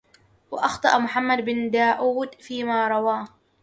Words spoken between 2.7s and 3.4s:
رواه